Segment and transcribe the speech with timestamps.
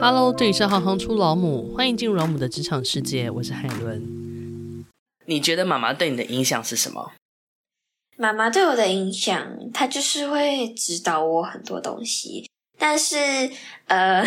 [0.00, 4.84] Hello，这里是行行出老母，欢迎进入老母的职场世界，我是海伦。
[5.26, 7.12] 你觉得妈妈对你的影响是什么？
[8.16, 13.16] 妈妈对我的影响，她就是会指导我很多东西，但是
[13.86, 14.22] 呃，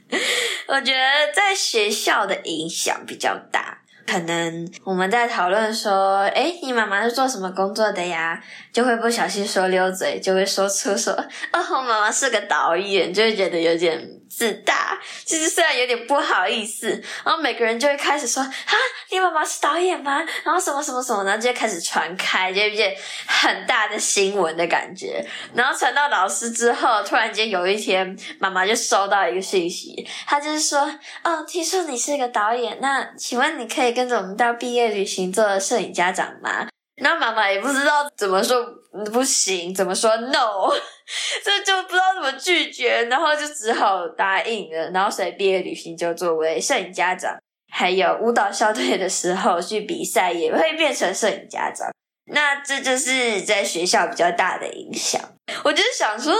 [0.68, 3.79] 我觉得在学校的影响比较大。
[4.10, 8.42] 可能我们在讨论说，哎，你妈妈是做什么工作的呀？
[8.72, 14.16] 就会不小心说溜嘴，就会说出说，哦，我妈妈是个导演，就会觉得有点。
[14.30, 16.88] 自大，其实虽然有点不好意思，
[17.24, 18.74] 然后每个人就会开始说：“啊，
[19.10, 22.94] 你妈妈是导演吗？”然后什么什么什么，然后就开始传开，就变
[23.26, 25.22] 很大的新闻的感觉。
[25.52, 30.88] 然后传到老师之后，突然间有一天，妈妈就收到一个信息，她就是说
[31.24, 38.64] ：“哦，听说你是一个导演，那请问你可以跟跟着我们到毕业旅行做摄影家长吗？”然后妈妈也不知道怎么说
[39.12, 40.70] 不行，怎么说 no。
[41.44, 44.90] 这就不知道怎么拒绝，然后就只好答应了。
[44.90, 47.38] 然后所以毕业旅行就作为摄影家长，
[47.70, 51.90] 还有舞蹈校队的时候去比赛也会变成摄影家长。
[52.32, 55.20] 那这就是在学校比较大的影响。
[55.64, 56.34] 我就想说，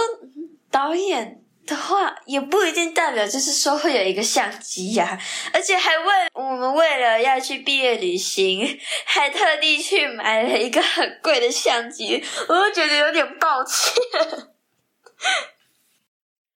[0.71, 1.40] 导演
[1.71, 5.21] 的话也不一定代表就是说会有一个相机呀、啊，
[5.53, 8.77] 而且还为我们为了要去毕业旅行，
[9.07, 13.93] 还特地去买了一个很贵的相机，我就觉得有点抱歉。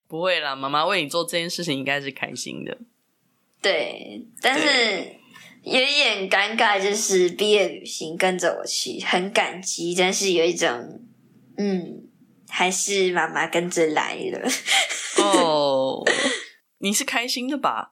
[0.10, 2.78] 不会啦，妈妈为你做这件事情应该是开心的。
[3.62, 4.68] 对，但是
[5.64, 11.00] 有一点尴尬，就是毕业旅行跟着我去，很感激，但是有一种，
[11.58, 12.04] 嗯，
[12.50, 14.50] 还是妈妈跟着来了。
[15.26, 16.04] 哦，
[16.80, 17.92] 你是开心的吧？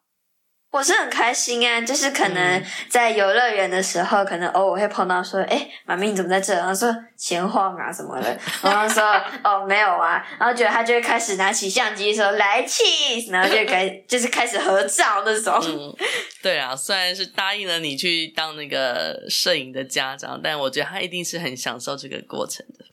[0.71, 6.51] 我是很开心啊，就是可能在游乐园的时候，嗯、可能偶尔会碰到说，哎，妈咪你怎么在这？
[6.55, 9.03] 然后说闲晃啊什么的， 然后说
[9.43, 15.61] 哦没有啊，然后觉得他就会开始拿起相机说来气，然后就开就是开始合照那种。
[15.63, 15.95] 嗯，
[16.41, 22.85] 对啊，虽然是答应了你去当那个摄影的家长，但我觉得他一定是很享受这个过程的。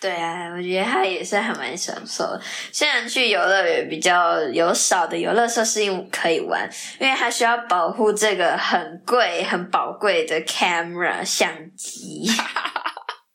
[0.00, 2.40] 对啊，我觉得他也是还蛮享受的。
[2.72, 5.80] 虽然去游乐园比较有少的游乐设施
[6.10, 6.66] 可以玩，
[6.98, 12.26] 因为他需要保护这个很贵、很宝贵的 camera 相机。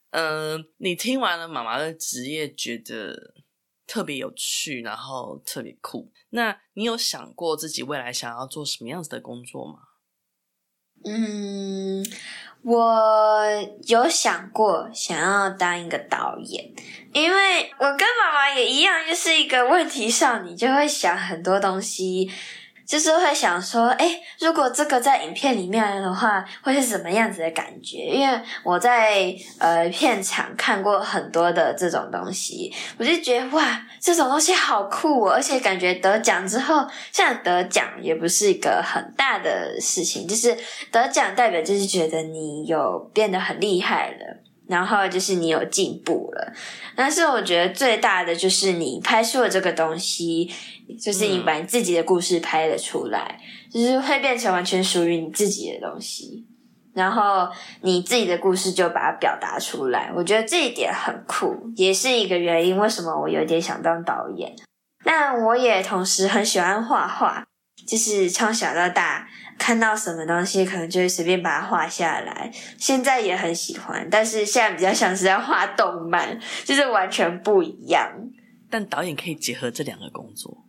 [0.09, 3.35] 嗯、 你听完了妈妈的职业，觉得
[3.85, 6.11] 特别有趣，然后特别酷。
[6.31, 9.79] 那你有想过自己未来想要做什么样子的工作吗？
[11.05, 12.05] 嗯。
[12.63, 13.45] 我
[13.85, 16.71] 有想过想要当一个导演，
[17.13, 22.31] 因为我跟妈妈也一样，就是一个问题少女，就会想很多东西。
[22.85, 27.97] 就是会想说，诶，如果这个在影片里面的话，会是什么样子的感觉？
[27.97, 35.31] 因为我在呃片场看过很多的这种东西，我就觉得哇，这种东西好酷哦！
[35.33, 40.55] 而且感觉得奖之后，像得奖也不是一个很大的事情，就是
[40.91, 44.41] 得奖代表就是觉得你有变得很厉害了。
[44.67, 46.51] 然后就是你有进步了，
[46.95, 50.51] 但是我觉得最大的就是你拍出了这个东西，
[51.01, 56.45] 就是你把你自己的故事拍了出来，嗯，就是会变成完全属于你自己的东西，
[56.93, 57.49] 然后
[57.81, 60.11] 你自己的故事就把它表达出来。
[60.15, 64.55] 我觉得这一点很酷，也是一个原因为什么我有点想当导演。
[65.03, 67.45] 但我也同时很喜欢画画，
[67.87, 69.27] 就是从小到大。
[69.57, 72.51] 看到什么东西，可能就会随便把它画下来。
[72.77, 78.05] 现在也很喜欢，但是现在比较像是在画动漫，就是完全不一样。
[78.69, 80.64] 但导演可以结合这两个工作，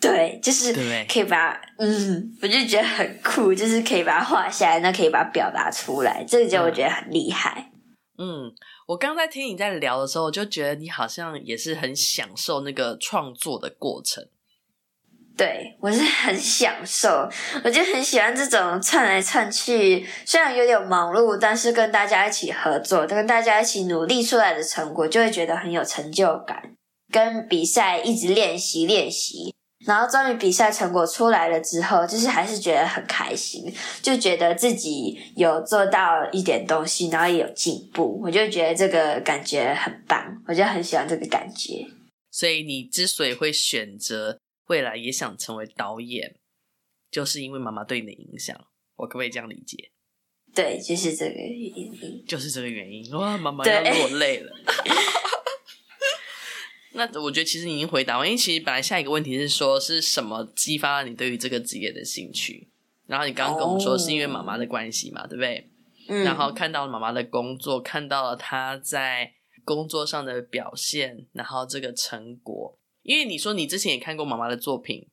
[0.00, 0.72] 对，就是
[1.08, 7.72] 可以把它，嗯，我就觉得很酷，就是可以把它画下来，那可以把它表达出来，这个就我觉得很厉害。
[8.16, 8.52] 嗯，
[8.86, 14.24] 我刚在听你在聊的时候，我就觉得你好像也是很享受那个创作的过程。
[15.36, 17.28] 对，我是很享受，
[17.64, 26.74] 我就很喜欢这种窜来窜去，虽然有点忙碌，但是跟大家一起合作，跟大家一起努力出来的成果，就会觉得很有成就感。
[27.12, 29.54] 跟比赛一直练习练习，
[29.84, 41.86] 然后终于比赛成果出来了之后，就是还是觉得很开心，就觉得自己有做到一点东西，然后也有进步，我就觉得这个感觉很棒，我就很喜欢这个感觉。
[42.30, 44.38] 所以你之所以会选择。
[44.68, 46.36] 未来也想成为导演，
[47.10, 48.54] 就是因为妈妈对你的影响，
[48.96, 49.90] 我可不可以这样理解？
[50.54, 53.10] 对，就是这个原因，就是这个原因。
[53.14, 54.52] 哇，妈妈要落泪了。
[56.98, 62.68] 那我觉得其实你已经回答完，因为其实本来下一个问题是说是什么激发了你对于这个职业的兴趣？
[63.06, 65.70] 然后你刚刚跟我们说是因为妈妈的关系嘛，对不对？
[66.08, 66.24] 嗯。
[66.24, 69.32] 然后看到了妈妈的工作，看到了她在
[69.64, 72.78] 工作上的表现，然后这个成果。
[73.02, 75.08] 因为你说你之前也看过妈妈的作品，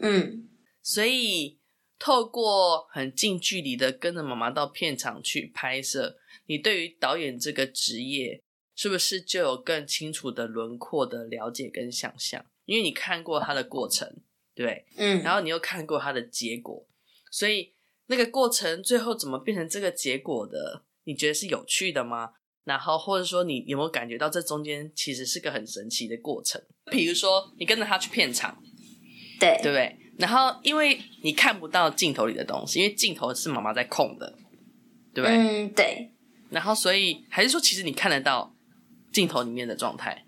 [0.00, 0.48] 嗯，
[0.82, 1.60] 所以
[1.98, 6.16] 透过很近距离的跟着妈妈到片场去拍摄，
[6.46, 8.42] 你对于导演这个职业
[8.82, 12.44] 是不是就有更清楚的轮廓的了解跟想象？
[12.64, 14.12] 因为你看过它的过程，
[14.56, 16.84] 对，嗯，然后你又看过它的结果，
[17.30, 17.74] 所以
[18.06, 20.82] 那个过程最后怎么变成这个结果的？
[21.04, 22.32] 你觉得是有趣的吗？
[22.64, 26.60] 然后或者说你有没有感觉到这中间其实是个很神奇的过程？
[26.90, 28.60] 比如说你跟着他去片场，
[29.38, 29.96] 对，对不对？
[30.18, 34.36] 然后因为你看不到镜头里的东西，因为镜头是妈妈在控的，
[35.14, 35.36] 对不对？
[35.36, 36.10] 嗯，对。
[36.50, 38.52] 然后所以还是说，其实你看得到
[39.12, 40.24] 镜头里面的状态？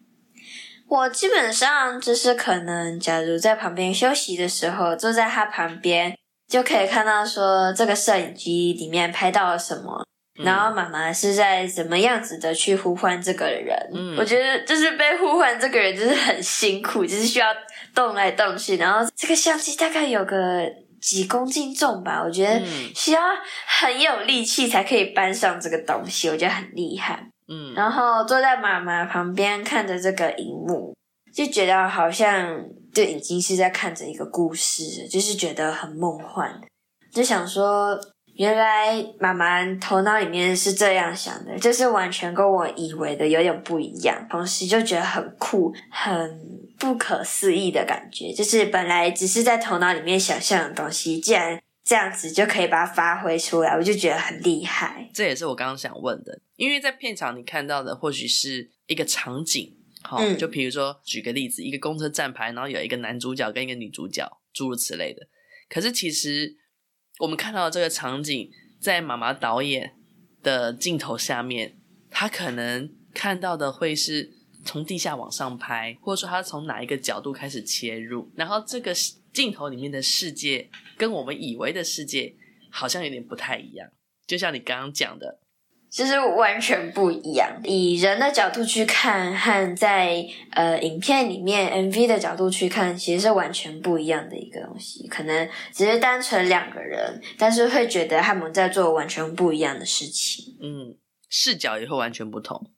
[0.86, 6.16] 我基本上就是可能，假如在旁边休息的时候，坐在他旁边，
[6.46, 10.04] 就可以看到说这个摄影机里面拍到了什么。
[10.42, 13.72] 然后妈妈是在怎么样子的去呼唤这个人？
[13.94, 17.46] 嗯，我觉得就是被呼唤这个人就是很辛苦，就是需要
[17.94, 18.76] 动来动去。
[18.76, 20.68] 然后这个相机大概有个
[21.00, 22.60] 几公斤重吧，我觉得
[22.96, 23.20] 需要
[23.66, 27.30] 很有力气才可以搬上这个东西，我觉得很厉害。
[27.48, 30.94] 嗯，然后坐在妈妈旁边看着这个荧幕，
[31.34, 36.60] 就觉得好像就已经是在看着一个故事，就是觉得很梦幻，
[37.12, 37.98] 就想说。
[38.36, 46.40] 原来妈妈头脑里面是这样想的，就是完全跟我以为的有点不一样，同时就觉得很酷、很
[46.76, 48.32] 不可思议的感觉。
[48.32, 55.10] 就是本来只是在头脑里面想象的东西，既然这样子就可以把它发挥出来，我就觉得很厉害。
[55.12, 65.28] 这也是我刚刚想问的，因为在片场你看到的或许是一个场景，好，嗯，就比如说举个例子，一个公车站牌，然后有一个男主角跟一个女主角，诸如此类的。
[65.68, 66.56] 可是其实。
[67.20, 68.50] 我们看到的这个场景，
[68.80, 69.94] 在妈妈导演
[70.42, 71.78] 的镜头下面，
[72.10, 74.32] 他可能看到的会是
[74.64, 78.92] 从地下往上拍，或者说他从哪一个角度开始切入，然后这个
[79.32, 82.34] 镜头里面的世界跟我们以为的世界
[82.70, 83.88] 好像有点不太一样，
[84.26, 85.40] 就像你刚刚讲的。
[85.90, 95.06] 就是完全不一样，以人的角度去看，和在呃影片里面 MV 的角度去看，其实是完全不一样的一个东西。
[95.06, 100.56] 可能只是单纯两个人，但是会觉得他们在做完全不一样的事情。
[100.60, 102.72] 嗯，视角也会完全不同。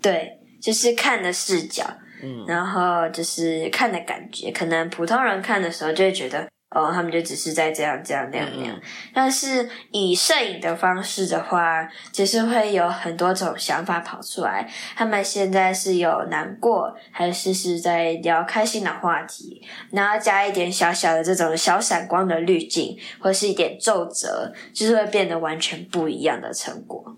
[0.00, 1.84] 对，就是看的视角，
[2.22, 6.46] 嗯，然后就是看的感觉，可能普通人看的时候就会觉得。
[6.76, 8.76] 哦，他们就只是在这样、这样、那样、那样。
[8.76, 8.82] 嗯、
[9.14, 14.70] 但是以摄影的方式的话，就是会有很多种想法跑出来。
[14.94, 19.66] 他们现在是有难过，还是是在聊开心的话题？
[19.92, 27.16] 然后加一点小小的这种小闪光的滤镜，或是一点皱褶，就是会变得完全不一样的成果。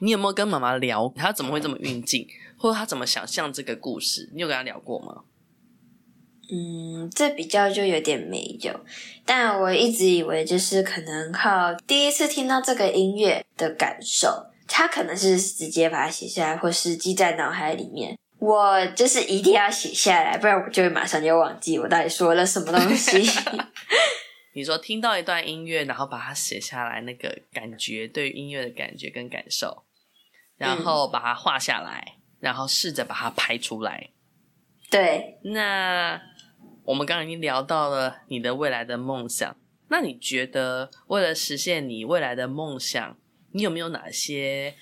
[0.00, 2.26] 你有没有跟妈妈聊，她怎么会这么运镜，
[2.58, 4.28] 或者他怎么想象这个故事？
[4.34, 5.22] 你有跟他聊过吗？
[6.50, 8.80] 嗯，这比较就有点没有，
[9.24, 18.18] 但我一直以为就是可能靠第一次听到这个音乐的感受，他可能是直接把它写下来，或是记在脑海里面。
[18.38, 23.18] 我就是一定要写下来，不然我就会马上就忘记我到底说了什么东西。
[24.54, 29.84] 你说听到一段音乐，然后把它写下来，那个感觉，对音乐的感觉跟感受，
[30.56, 34.10] 然后把它画下来，嗯、然后试着把它拍出来。
[34.90, 36.20] 对，那。
[36.84, 39.54] 我们刚刚已经聊到了你的未来的梦想，
[39.88, 43.18] 那你觉得为了实现你未来的梦想，
[43.52, 44.74] 你有没有哪些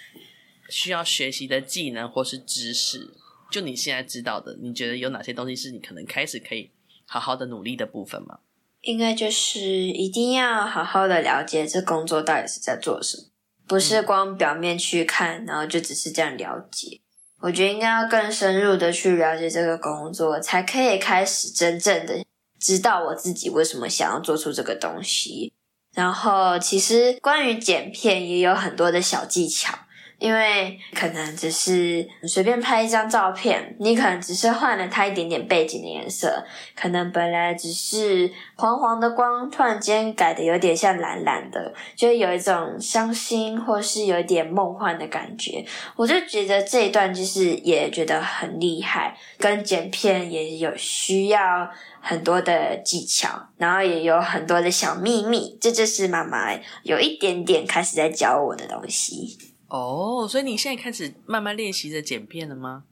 [0.68, 3.12] 需要学习的技能或是知识？
[3.50, 6.70] 就你现在知道的，你觉得有哪些东西是你可能开始可以
[7.06, 8.38] 好好的努力的部分吗？
[8.82, 13.24] 应该就是一定要好好的了解这工作到底是在做什么，
[13.66, 17.00] 不是光表面去看，然后就只是这样了解。
[17.46, 22.24] 我觉得应该要更深入的去了解这个工作，才可以开始真正的
[22.58, 25.52] 知道我自己为什么想要做出这个东西。
[25.94, 29.78] 然后，其实关于剪片也有很多的小技巧。
[30.18, 36.42] 因为可能只是随便拍一张照片，你可能只是换了它一点点背景的颜色，
[36.74, 45.64] 可能本来只是黄黄的光，突然间改的有点像蓝蓝的，就会有一种伤心或是有一点梦幻的感觉。
[45.96, 51.70] 我就觉得这一段就是也觉得很厉害，跟剪片也有需要
[52.00, 56.52] 很多的技巧，然后也有很多的小秘密，这就是妈妈
[56.84, 59.38] 有一点点开始在教我的东西。
[59.68, 62.84] 哦，oh, 所以你现在开始慢慢练习着剪片了吗？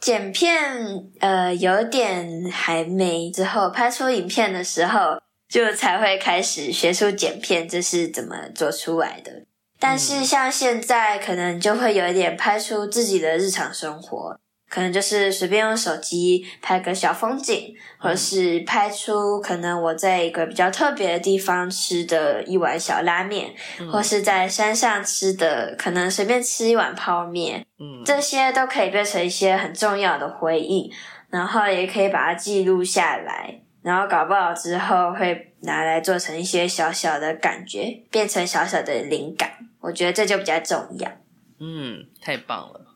[0.00, 3.30] 剪片，呃，有点还没。
[3.30, 9.44] 之后拍出影片的时候，就才会开始学出剪片，这是怎么做出来的。
[9.78, 14.40] 但是像现在，可能就会有一点拍出自己的日常生活，
[14.70, 30.92] 可能就是随便用手机拍个小风景，或是拍出可能我在一个比较特别的地方吃的一碗小拉面，嗯、或是在山上吃的，可能随便吃一碗泡面，嗯，这些都可以变成一些很重要的回忆，
[31.30, 39.50] 然后也可以把它记录下来，然后搞不好之后会拿来做成一些小小的感觉，变成小小的灵感，
[39.80, 41.10] 我觉得这就比较重要。
[41.58, 42.89] 嗯，太棒了。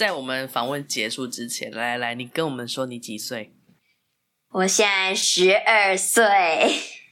[0.00, 3.52] 在我们访问结束之前，来来来，你跟我们说你几岁？
[4.48, 6.24] 我现在十二岁。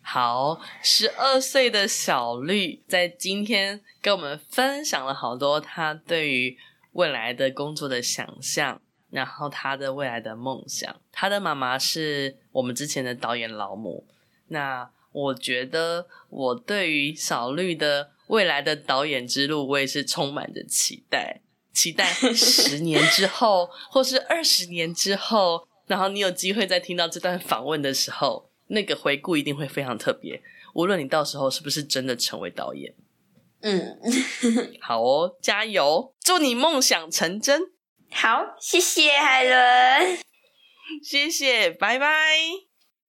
[0.02, 6.56] 好，十二岁的小绿在今天跟我们分享了好多他对于
[6.92, 8.80] 未来的工作的想象，
[9.10, 10.96] 然后他的未来的梦想。
[11.12, 14.06] 他的妈妈是我们之前的导演老母。
[14.46, 21.42] 那我觉得我对于小绿的未来的导演之路，我也是充满着期待。
[21.78, 22.04] 期待
[22.34, 30.42] 十年之后，或是二十年之后，然后你有机会再听到这段访问的时候，那个回顾一定会非常特别。
[30.74, 32.92] 无论你到时候是不是真的成为导演，
[33.60, 33.96] 嗯，
[34.80, 37.62] 好哦，加油，祝你梦想成真。
[38.10, 40.18] 好，谢谢海伦，
[41.04, 42.67] 谢谢，拜拜。